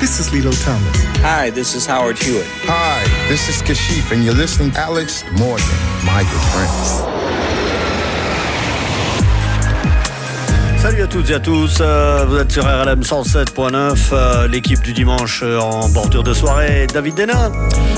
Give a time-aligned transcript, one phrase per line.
[0.00, 0.96] this is Lilo Thomas.
[1.22, 2.46] Hi, this is Howard Hewitt.
[2.64, 5.66] Hi, this is Kashif, and you're listening to Alex Morgan,
[6.04, 7.15] my good friends.
[10.96, 14.94] Salut à toutes et à tous, euh, vous êtes sur RLM 107.9, euh, l'équipe du
[14.94, 17.52] dimanche euh, en bordure de soirée, David Dena,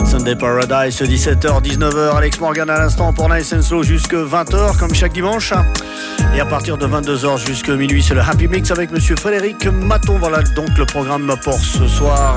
[0.04, 4.92] Sunday Paradise, 17h, 19h, Alex Morgan à l'instant pour Nice and Slow jusque 20h comme
[4.92, 5.52] chaque dimanche.
[6.34, 10.18] Et à partir de 22h jusqu'à minuit, c'est le Happy Mix avec Monsieur Frédéric Maton.
[10.18, 12.36] Voilà donc le programme pour ce soir.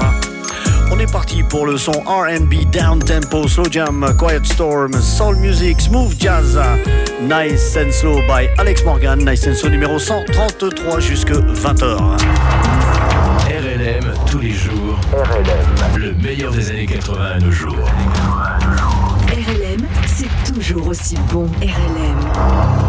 [0.93, 5.79] On est parti pour le son RB, down tempo, slow jam, quiet storm, soul music,
[5.79, 6.59] smooth jazz,
[7.21, 12.17] nice and slow by Alex Morgan, nice and slow numéro 133 jusque 20h.
[13.47, 14.99] RLM tous les jours.
[15.13, 15.97] RLM.
[15.97, 17.89] Le meilleur des années 80 à nos jours.
[19.27, 21.47] RLM, c'est toujours aussi bon.
[21.61, 22.80] RLM.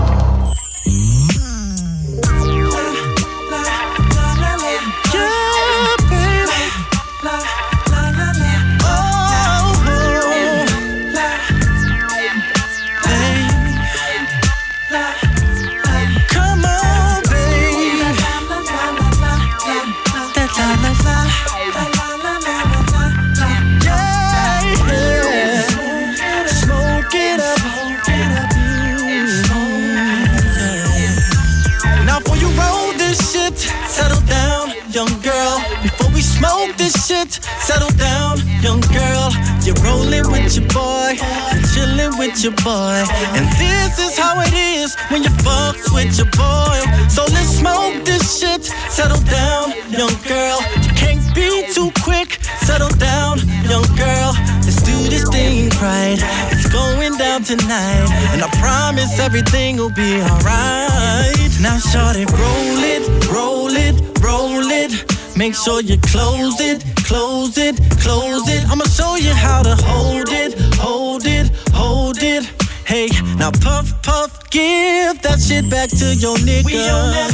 [36.42, 37.32] Smoke this shit.
[37.60, 39.30] Settle down, young girl.
[39.62, 41.14] You're rolling with your boy,
[41.52, 42.98] you're chilling with your boy.
[43.36, 46.78] And this is how it is when you fucks with your boy.
[47.08, 48.64] So let's smoke this shit.
[48.90, 50.58] Settle down, young girl.
[50.82, 52.38] You can't be too quick.
[52.66, 53.38] Settle down,
[53.70, 54.30] young girl.
[54.66, 56.18] Let's do this thing right.
[56.50, 58.08] It's going down tonight.
[58.32, 61.51] And I promise everything will be alright.
[61.62, 64.92] Now, shorty, roll it, roll it, roll it.
[65.36, 68.68] Make sure you close it, close it, close it.
[68.68, 72.44] I'ma show you how to hold it, hold it, hold it.
[72.84, 73.08] Hey,
[73.38, 76.66] now puff, puff, give that shit back to your nigga.
[76.66, 77.30] We on that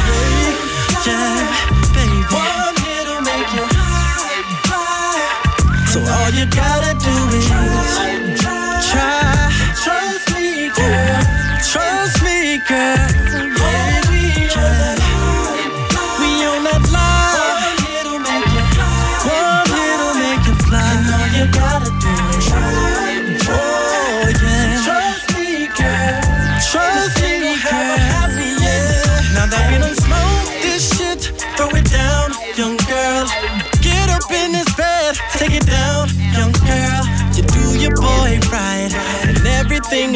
[1.06, 1.48] yeah,
[1.96, 2.20] baby.
[2.28, 4.44] One hit'll make you high,
[5.88, 7.48] So all you gotta do is
[8.92, 9.48] try.
[9.82, 11.22] Trust me, girl.
[11.64, 13.07] Trust me, girl.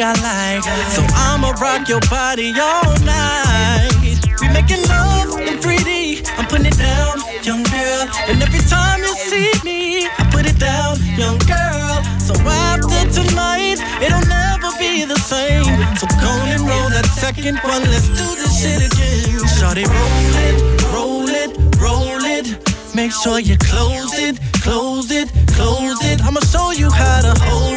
[0.03, 0.63] I like.
[0.91, 4.19] So I'ma rock your body all night.
[4.41, 6.27] We making love in 3D.
[6.37, 8.03] I'm putting it down, young girl.
[8.27, 12.03] And every time you see me, I put it down, young girl.
[12.19, 15.63] So after tonight, it'll never be the same.
[15.95, 17.83] So go and roll that second one.
[17.87, 19.47] Let's do this shit again.
[19.55, 20.55] Shorty, roll it,
[20.91, 22.73] roll it, roll it.
[22.93, 26.21] Make sure you close it, close it, close it.
[26.21, 27.72] I'ma show you how to hold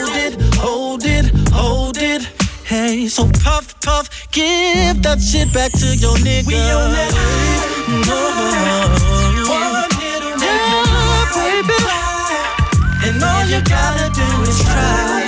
[3.08, 6.48] So puff, puff, give that shit back to your nigga.
[6.48, 7.12] We on that
[7.88, 8.18] no.
[9.46, 11.78] One little yeah, baby.
[13.06, 15.25] And all you gotta do is try.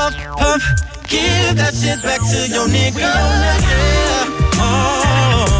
[0.00, 0.62] Puff, pump.
[1.08, 2.96] Give that shit back to your nigga.
[2.96, 4.56] We on that, yeah.
[4.56, 5.59] Oh.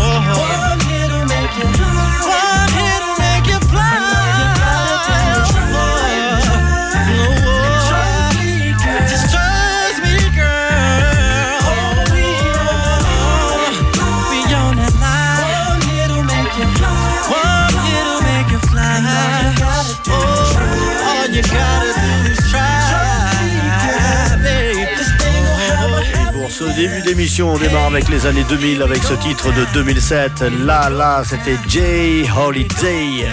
[27.10, 30.44] d'émission, on démarre avec les années 2000, avec ce titre de 2007.
[30.64, 33.26] Là, là, c'était Jay Holiday.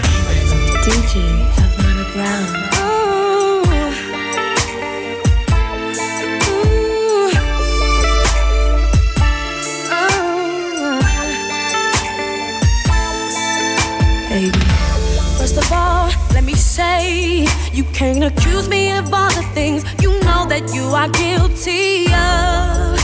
[15.38, 20.10] First of all, let me say you can't accuse me of all the things you
[20.24, 22.97] know that you are guilty of.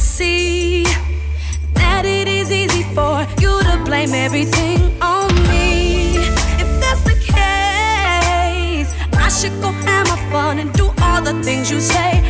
[0.00, 0.84] see
[1.74, 6.16] that it is easy for you to blame everything on me.
[6.62, 11.70] If that's the case, I should go have my fun and do all the things
[11.70, 12.29] you say.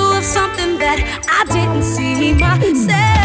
[0.99, 3.20] I didn't see myself.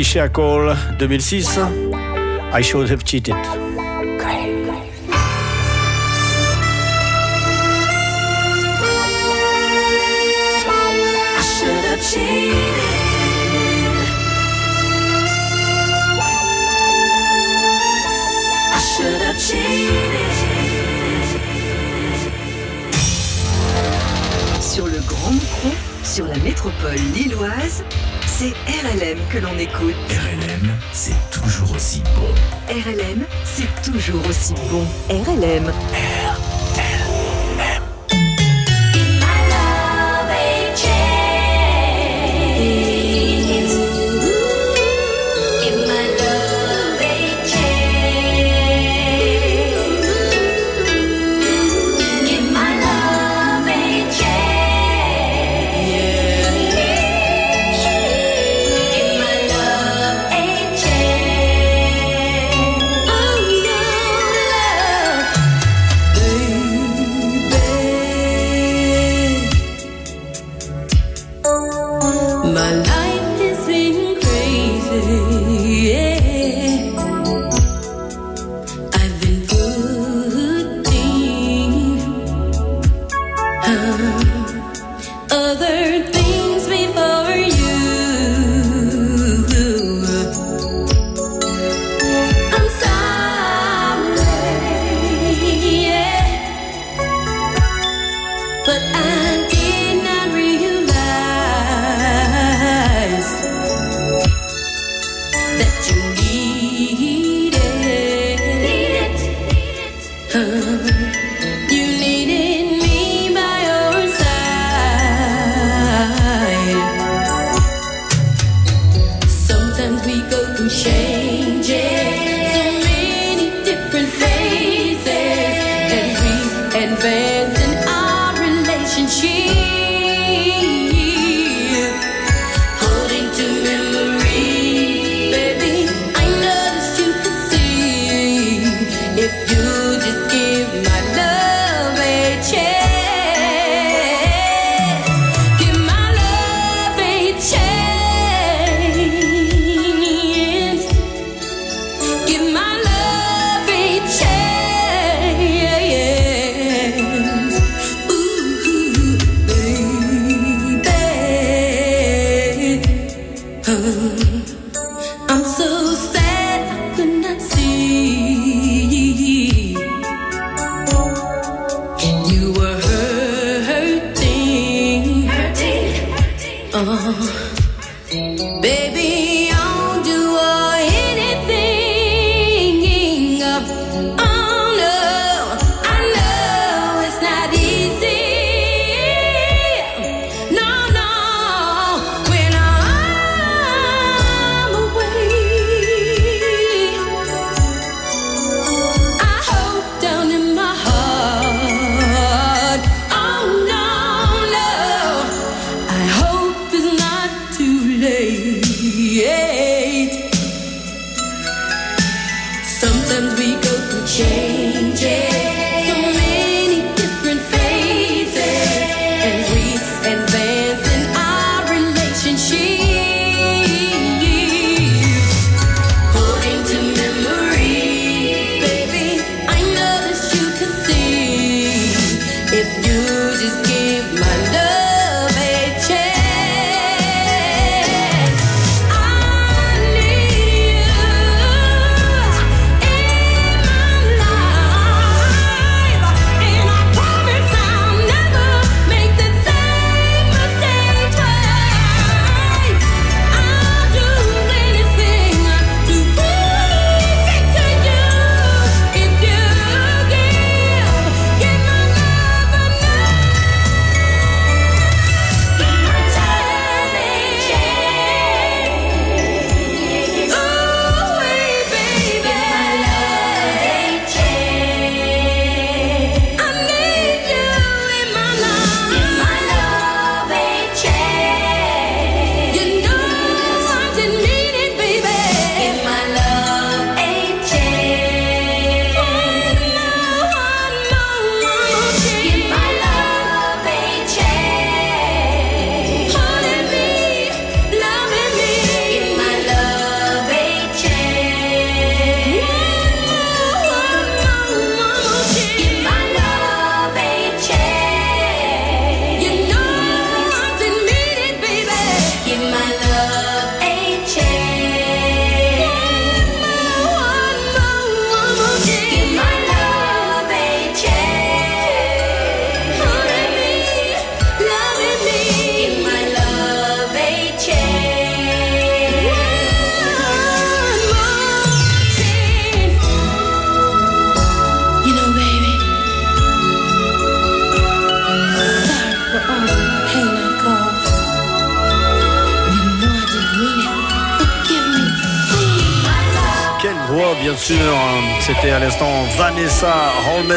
[0.00, 1.58] Patricia Cole 2006,
[2.52, 3.69] I Should Have Cheated.
[34.70, 34.86] Bon.
[35.08, 35.89] RLM.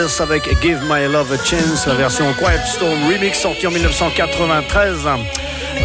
[0.04, 5.08] Avec Give My Love a Chance, la version Quiet Storm Remix sortie en 1993.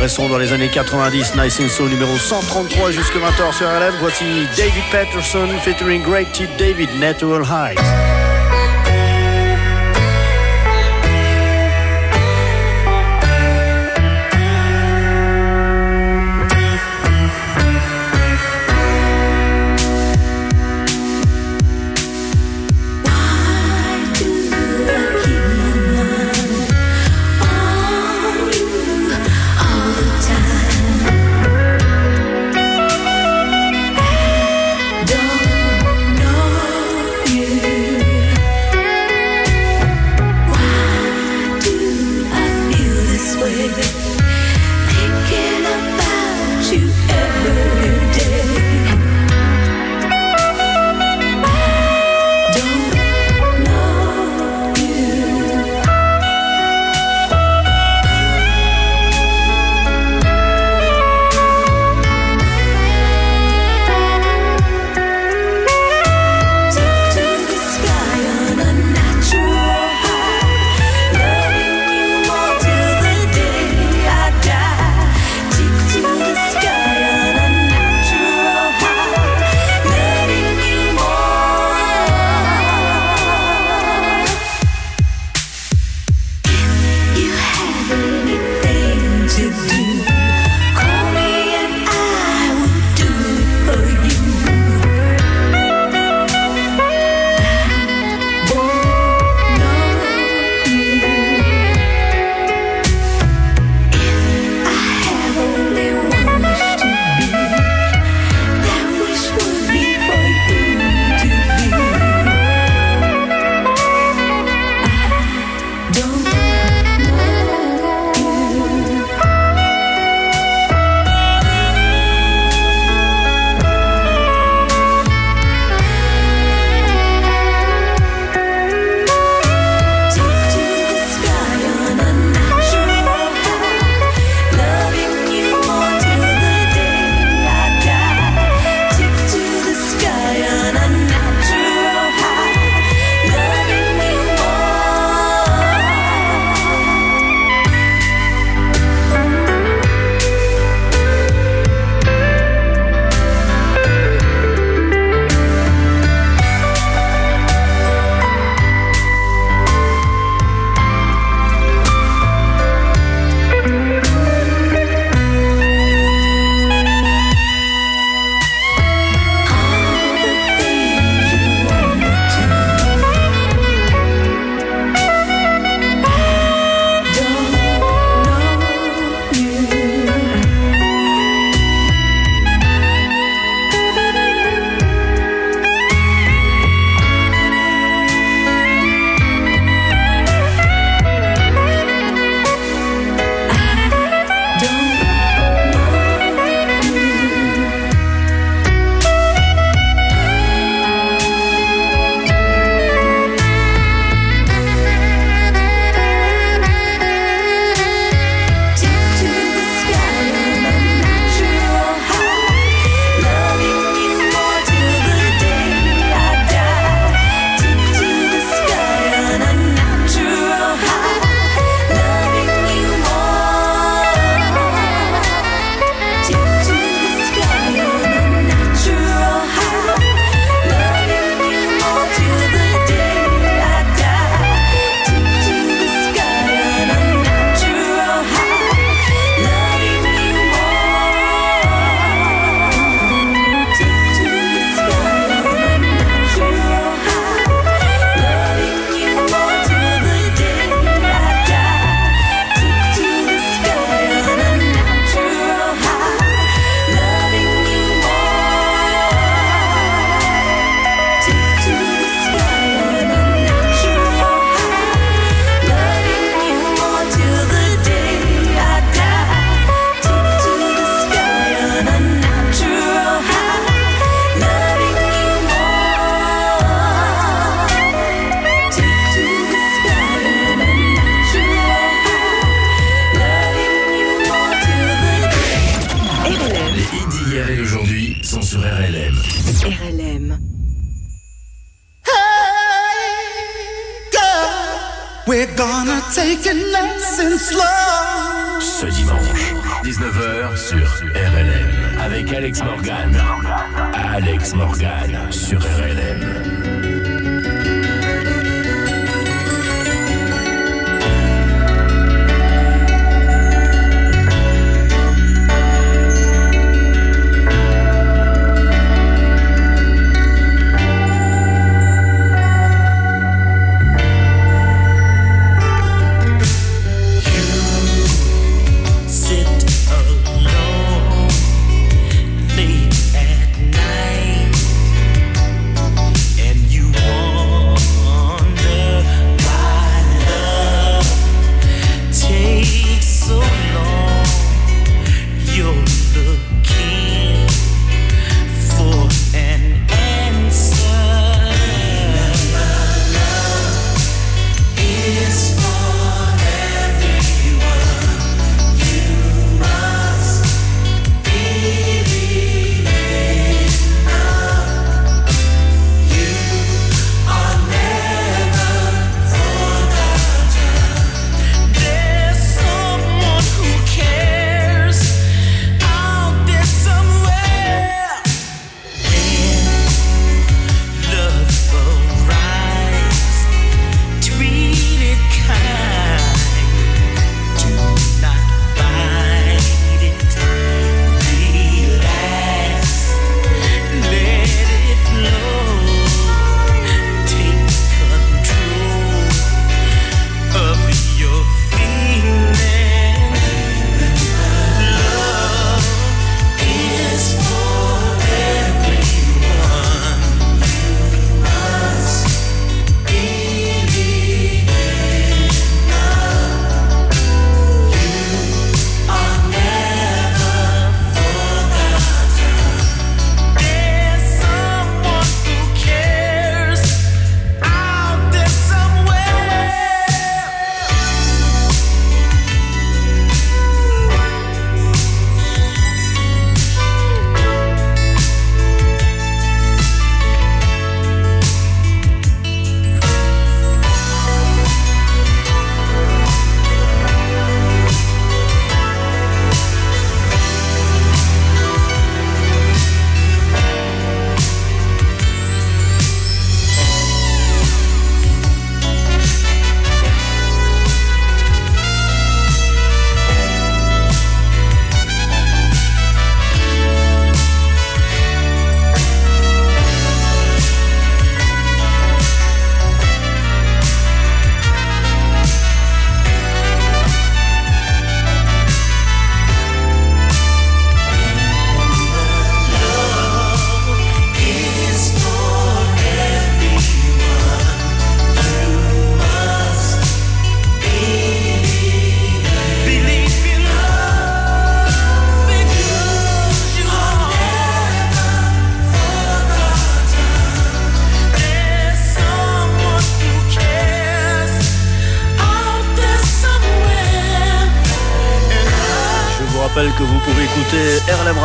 [0.01, 3.95] Restons dans les années 90, Nice and Soul numéro 133 jusque 20h sur RLM.
[4.01, 6.49] Voici David Patterson featuring Great T.
[6.59, 8.08] David Natural Heights.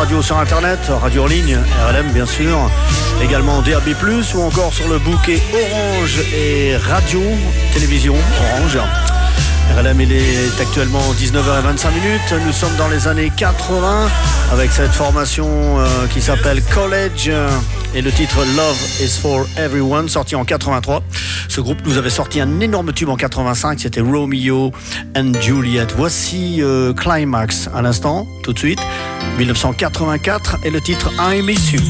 [0.04, 2.70] Radio sur internet, radio en ligne, RLM bien sûr,
[3.22, 3.88] également DAB+,
[4.34, 7.22] ou encore sur le bouquet Orange et radio,
[7.72, 8.78] télévision Orange.
[9.78, 12.44] RLM, il est actuellement 19h25 minutes.
[12.44, 14.10] Nous sommes dans les années 80
[14.52, 17.48] avec cette formation euh, qui s'appelle College euh,
[17.94, 21.02] et le titre Love is for Everyone, sorti en 83.
[21.48, 24.70] Ce groupe nous avait sorti un énorme tube en 85, c'était Romeo
[25.16, 25.86] and Juliet.
[25.96, 28.80] Voici euh, Climax à l'instant, tout de suite,
[29.36, 31.80] 1984, et le titre I Miss You.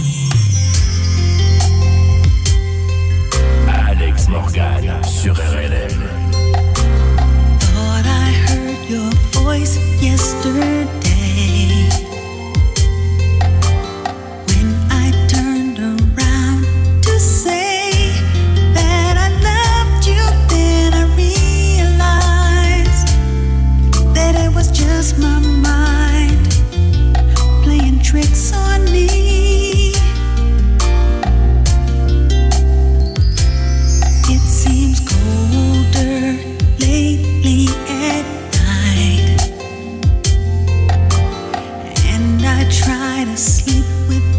[3.69, 6.09] Alex Morgan sur RLM.
[7.61, 10.84] Thought I heard your voice yesterday
[42.25, 44.34] and I try to sleep with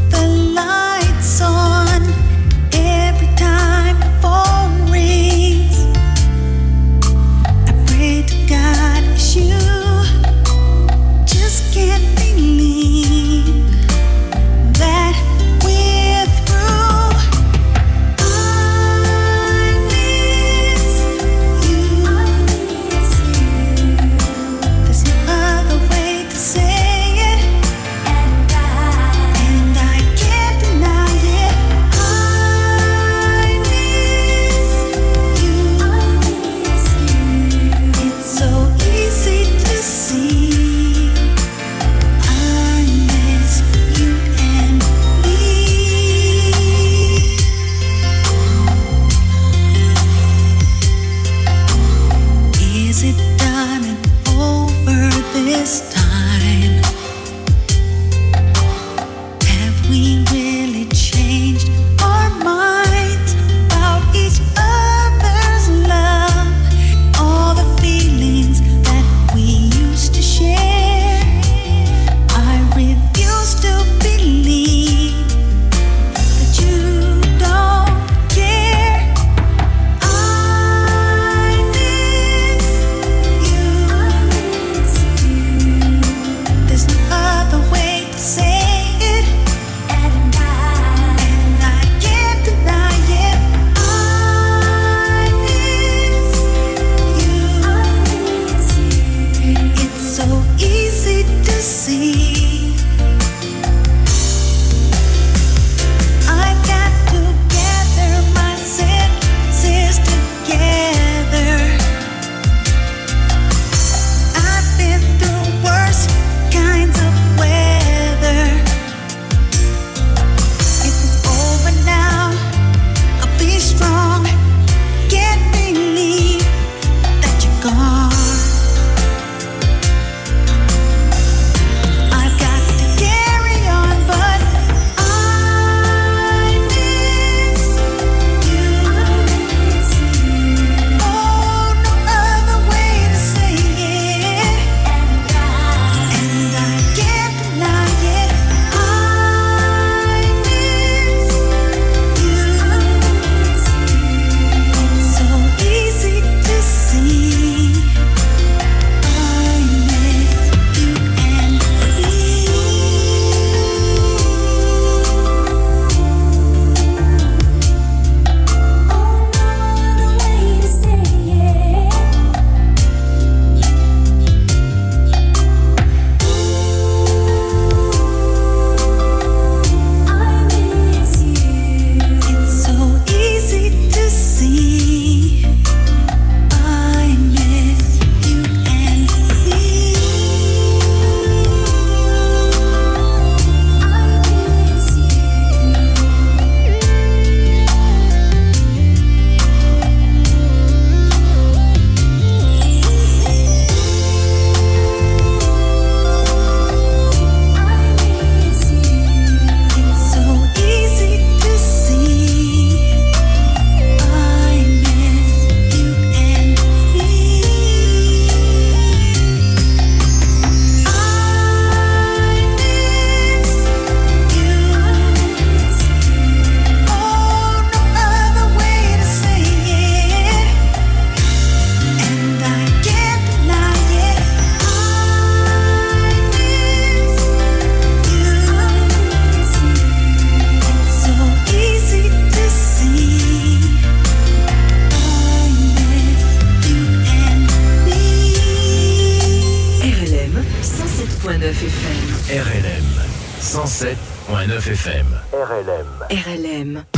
[255.65, 255.87] RLM.
[256.11, 256.94] RLM.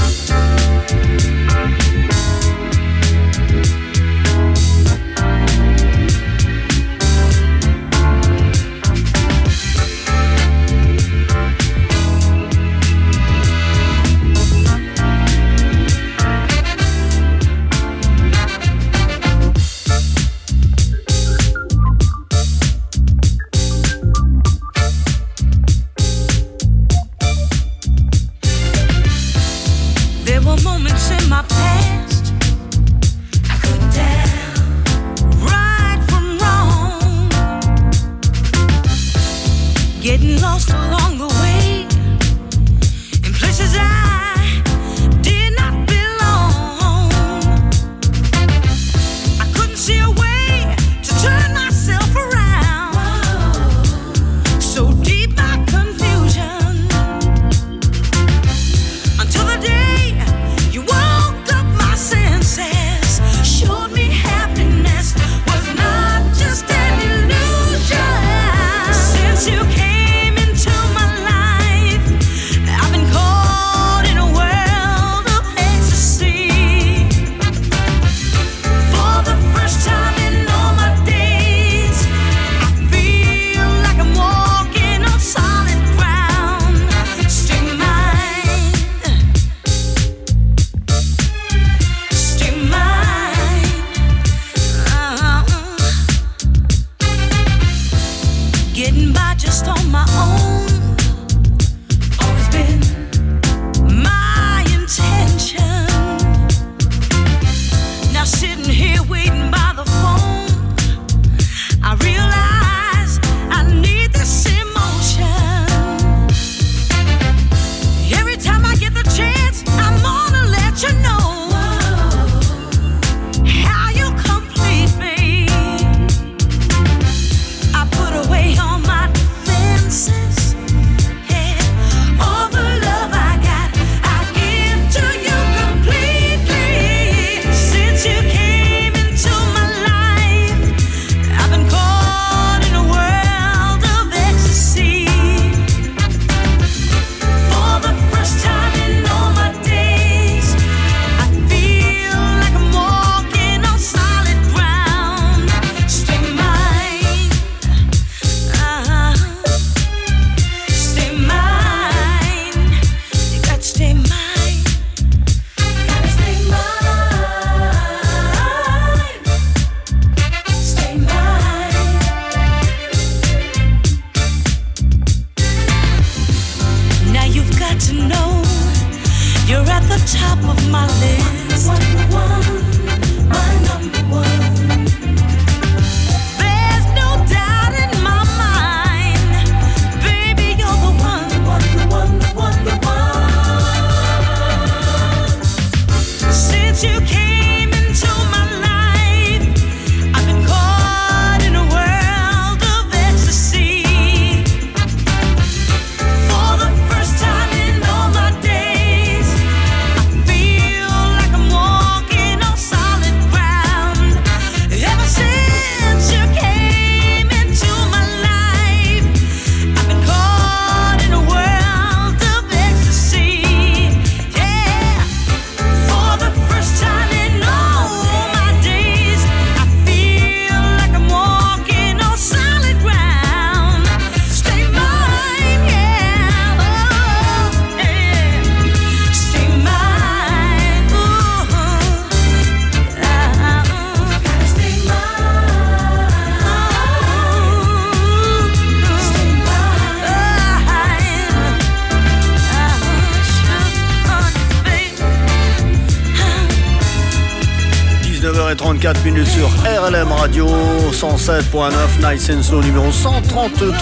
[261.27, 263.73] 107.9 Nice and numéro 133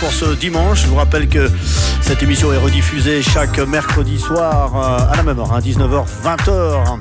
[0.00, 0.84] pour ce dimanche.
[0.84, 1.50] Je vous rappelle que
[2.00, 6.98] cette émission est rediffusée chaque mercredi soir euh, à la même heure, hein, 19h, 20h.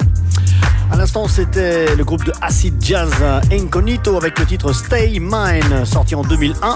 [0.91, 3.14] À l'instant, c'était le groupe de acid jazz
[3.49, 6.76] Incognito avec le titre Stay Mine, sorti en 2001.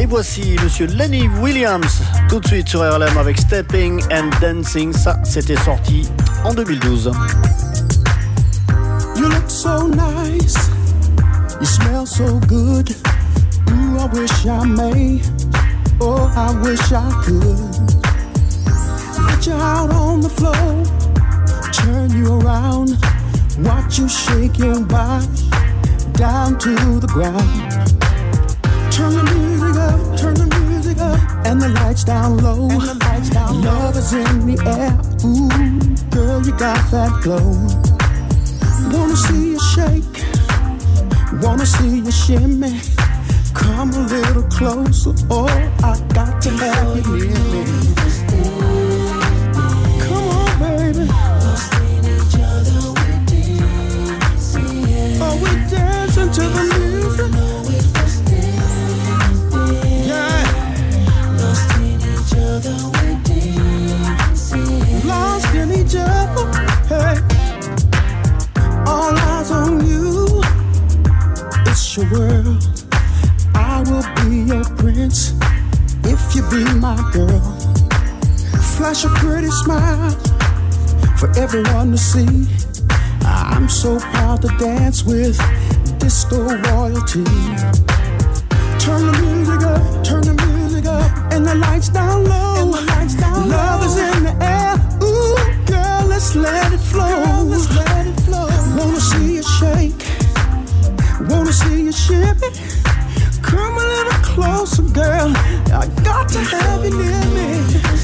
[0.00, 4.92] Et voici monsieur Lenny Williams, tout de suite sur RLM avec Stepping and Dancing.
[4.92, 6.08] Ça, c'était sorti
[6.44, 7.12] en 2012.
[9.14, 10.79] You look so nice.
[11.60, 12.90] You smell so good.
[13.68, 15.20] Ooh, I wish I may.
[16.00, 17.90] Oh, I wish I could.
[19.28, 20.84] Put you out on the floor,
[21.70, 22.96] turn you around,
[23.58, 25.26] watch you shake your body
[26.12, 27.70] down to the ground.
[28.90, 32.70] Turn the music up, turn the music up, and the lights down low.
[32.70, 34.96] And the lights down Love is in the air.
[35.26, 37.44] Ooh, girl, you got that glow.
[38.92, 40.09] Wanna see you shake
[41.42, 42.80] wanna see you shimmy.
[43.54, 45.46] Come a little closer, oh,
[45.82, 47.64] I got to have you near me.
[50.02, 51.08] Come on, baby.
[55.22, 56.89] Oh, we dancing to the music.
[71.96, 72.62] Your world.
[73.52, 75.32] I will be your prince
[76.04, 77.40] if you be my girl.
[78.76, 80.10] Flash a pretty smile
[81.18, 82.46] for everyone to see.
[83.24, 85.36] I'm so proud to dance with
[85.98, 87.24] disco royalty.
[88.78, 92.54] Turn the music up, turn the music up, and the lights down low.
[92.62, 93.86] And the lights down Love low.
[93.86, 94.74] is in the air.
[95.02, 95.36] Ooh,
[95.66, 97.08] girl, let's let it flow.
[97.08, 98.48] Girl, let's let it flow.
[98.78, 99.99] Wanna see you shake,
[101.30, 102.50] wanna see you shimmy.
[103.42, 105.32] Come a little closer, girl.
[105.72, 107.99] I got to have you near me.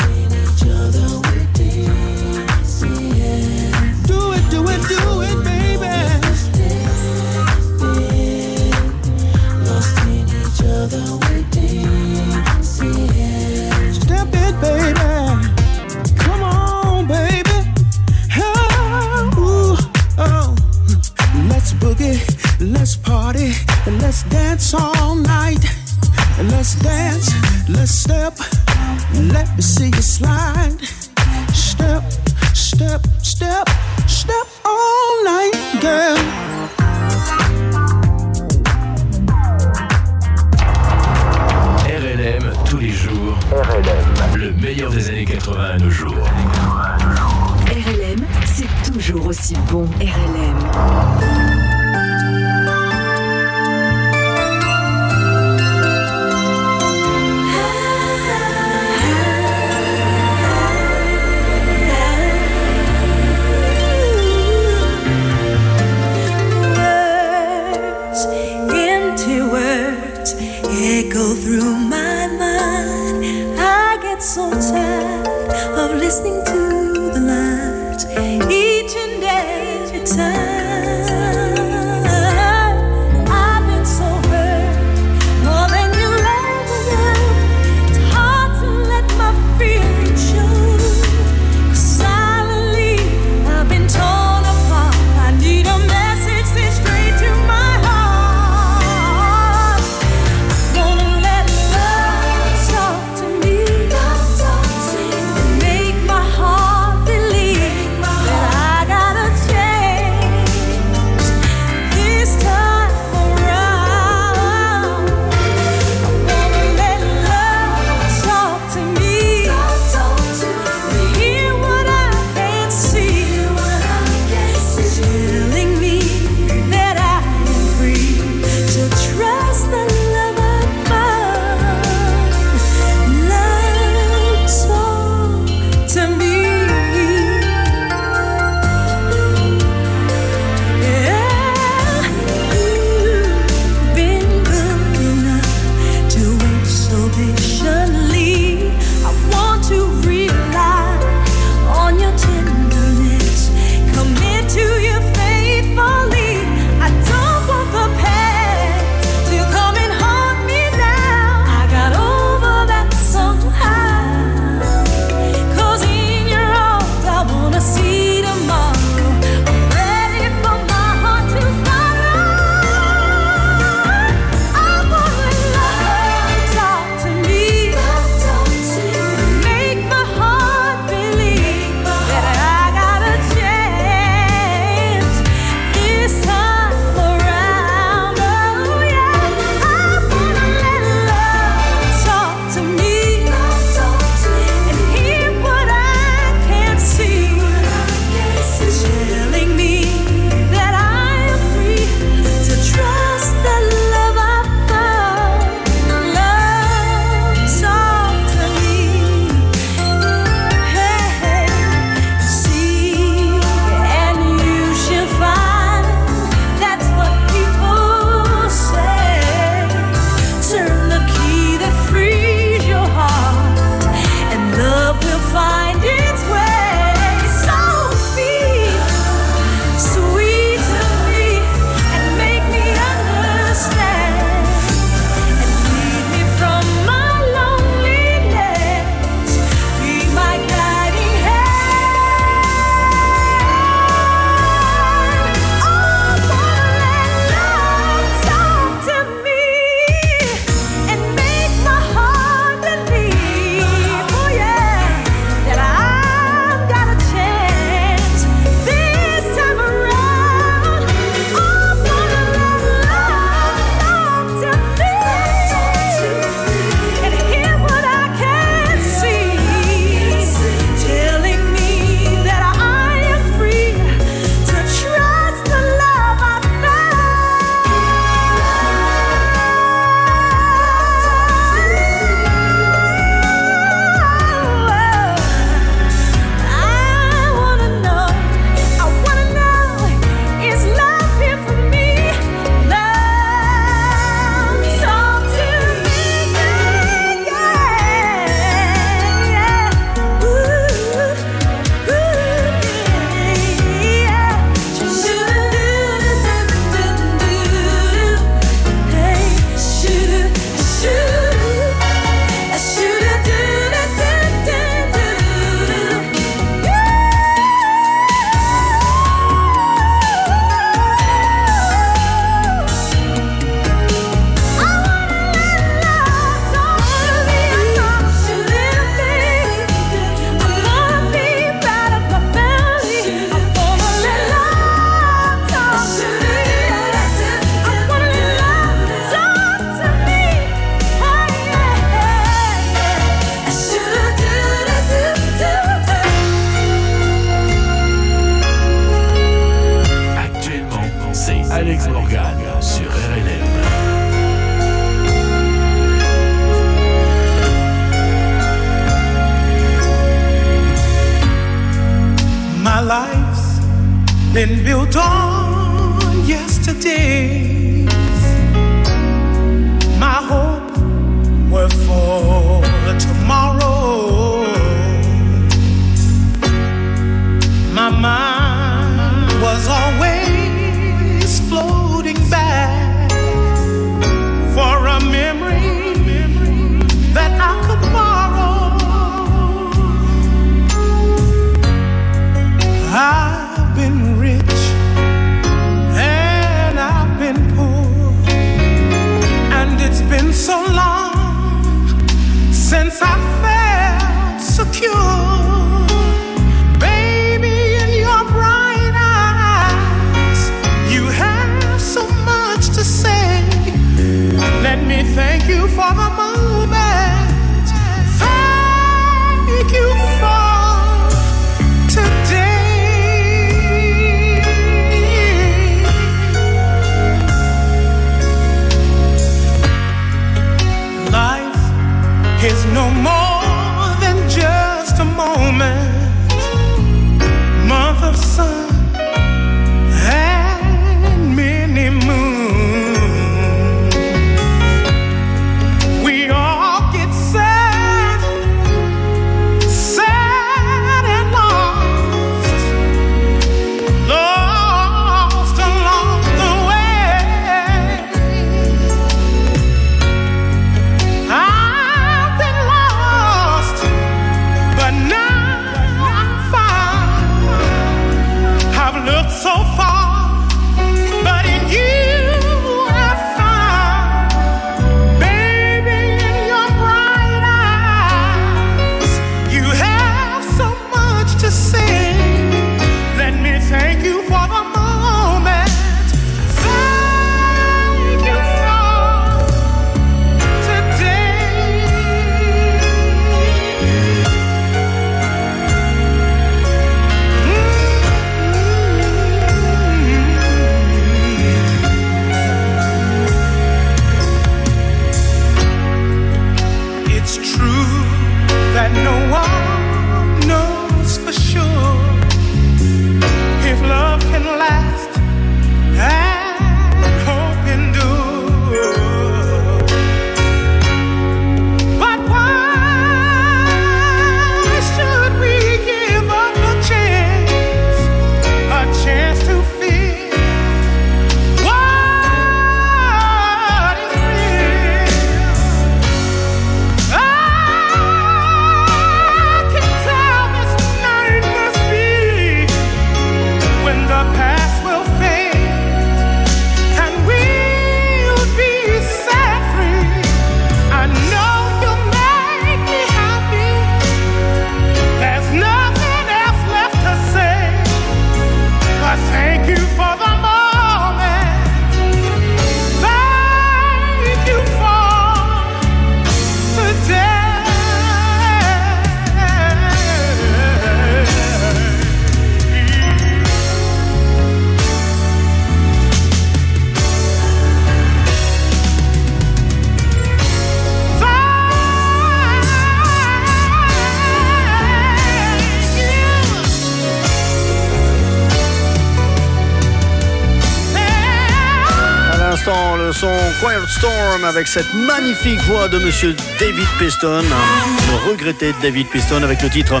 [594.32, 600.00] Avec cette magnifique voix de monsieur David Piston, le regretté David Piston avec le titre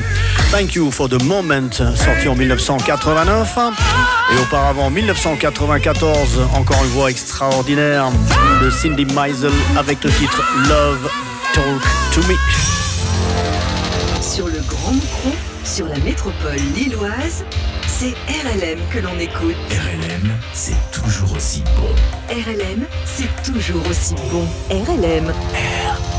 [0.50, 3.58] Thank You for the Moment, sorti en 1989.
[4.32, 8.10] Et auparavant, 1994, encore une voix extraordinaire
[8.62, 11.10] de Cindy Meisel avec le titre Love
[11.52, 11.82] Talk
[12.14, 12.36] to Me.
[14.22, 17.44] Sur le Grand Micro, sur la métropole lilloise,
[18.02, 19.54] c'est RLM que l'on écoute.
[19.70, 21.86] RLM, c'est toujours aussi bon.
[22.34, 24.44] RLM, c'est toujours aussi bon.
[24.70, 25.26] RLM.
[25.28, 26.11] RLM.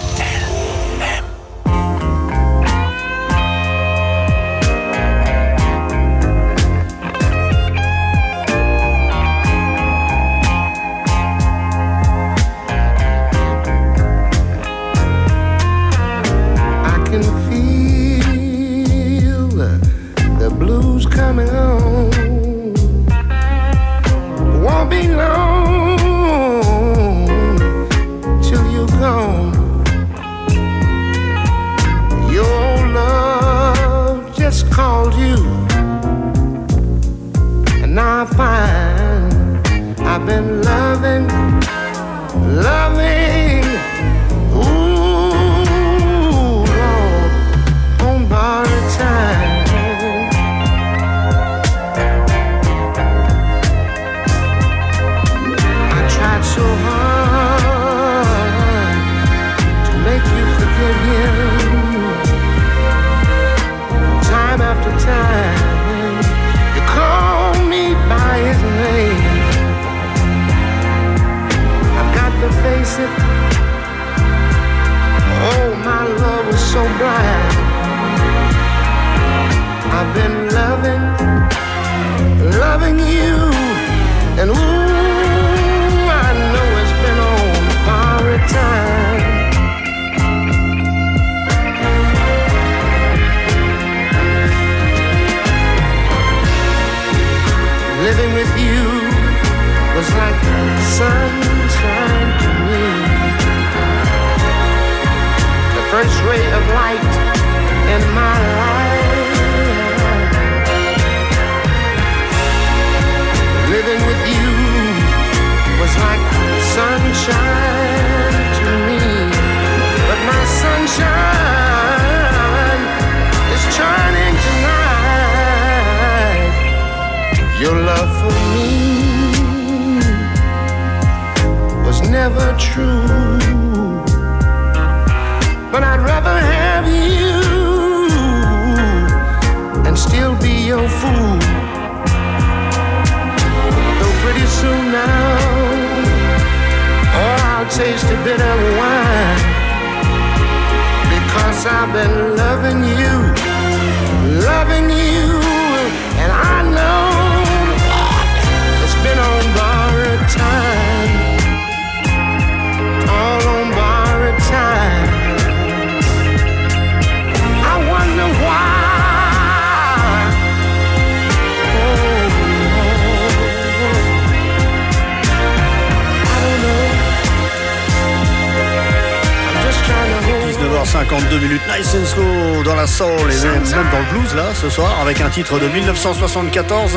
[185.33, 186.91] titre de 1974.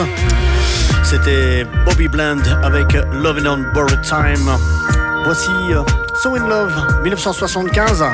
[1.03, 4.51] C'était Bobby Bland avec Loving on Borrowed Time.
[5.25, 5.83] Voici euh,
[6.23, 8.05] So in Love 1975.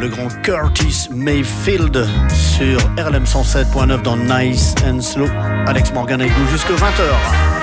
[0.00, 5.28] Le grand Curtis Mayfield sur RLM 107.9 dans Nice and Slow.
[5.66, 7.59] Alex Morgan avec nous jusqu'à 20h.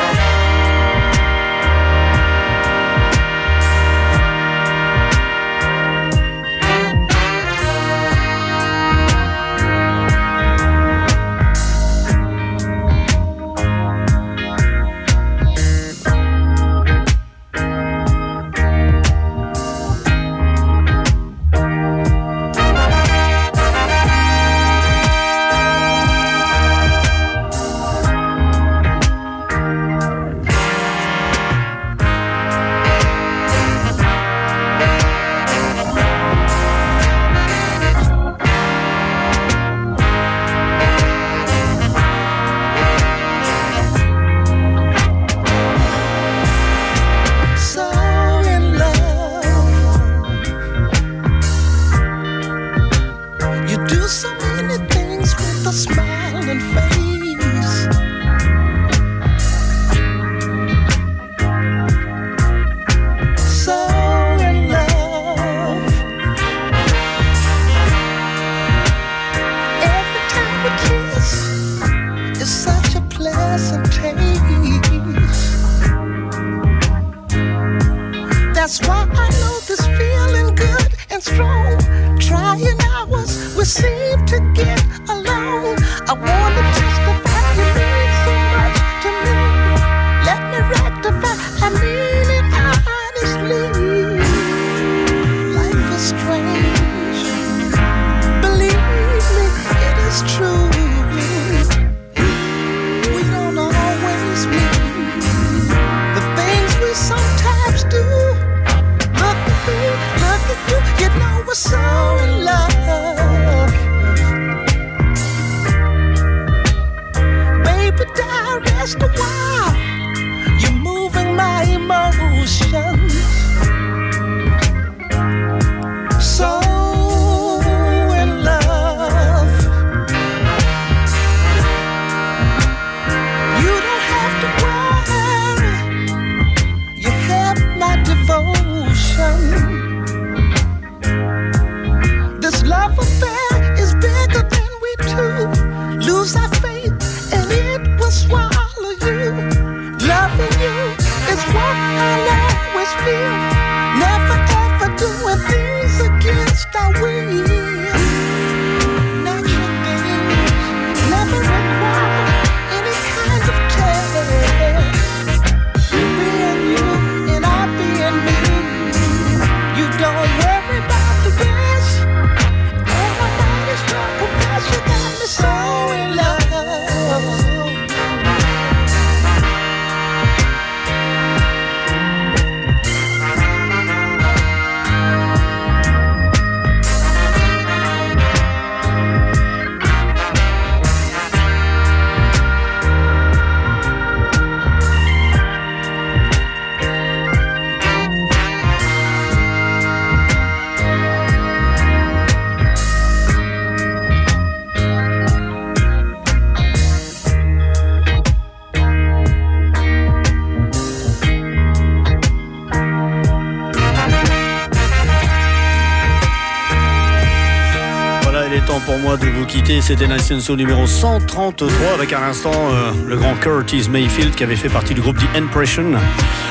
[218.85, 219.81] Pour moi de vous quitter.
[219.81, 220.07] C'était
[220.39, 224.93] Soul numéro 133 avec à l'instant euh, le grand Curtis Mayfield qui avait fait partie
[224.93, 225.93] du groupe The Impression.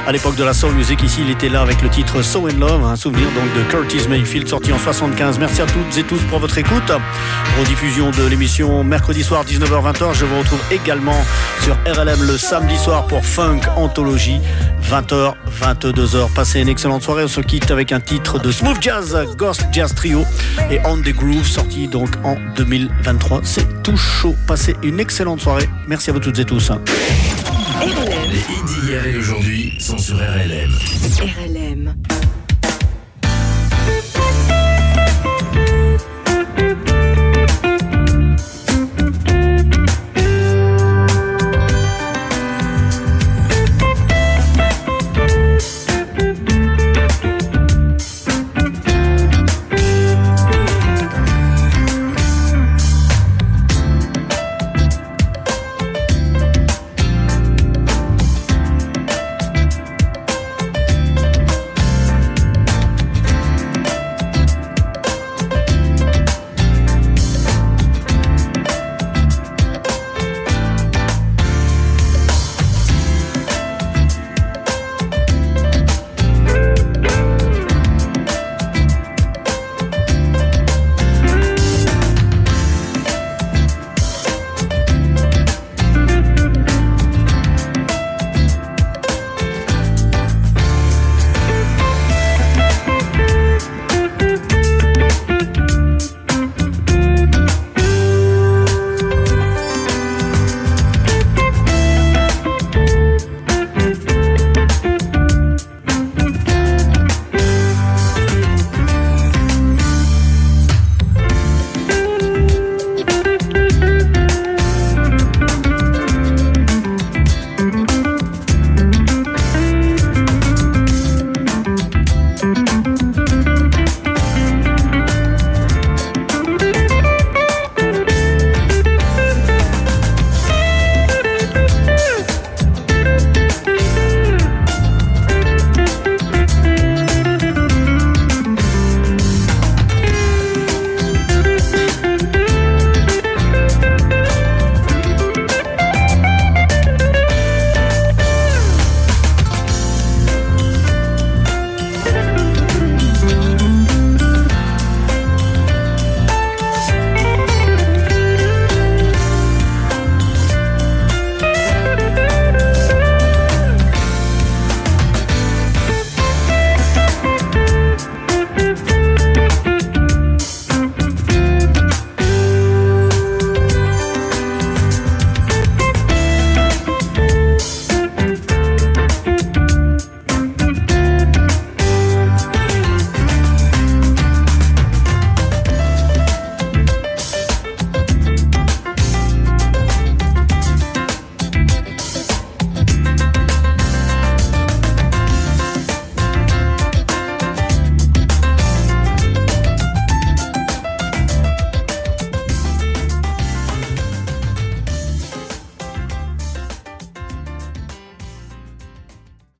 [0.06, 2.58] À l'époque de la soul music ici, il était là avec le titre So in
[2.58, 5.38] Love, un souvenir donc de Curtis Mayfield sorti en 75.
[5.38, 6.90] Merci à toutes et tous pour votre écoute.
[7.58, 10.14] Rediffusion de l'émission mercredi soir 19h-20h.
[10.14, 11.24] Je vous retrouve également
[11.62, 14.40] sur RLM le samedi soir pour Funk Anthologie
[14.90, 16.32] 20h 22h.
[16.34, 17.24] Passez une excellente soirée.
[17.24, 20.24] On se quitte avec un titre de Smooth Jazz, Ghost Jazz Trio
[20.70, 23.40] et On the Groove, sorti donc en 2023.
[23.44, 24.34] C'est tout chaud.
[24.46, 25.68] Passez une excellente soirée.
[25.88, 26.70] Merci à vous toutes et tous.
[27.80, 30.72] Les hits d'hier et d'aujourd'hui sont sur RLM.
[31.20, 32.15] RLM.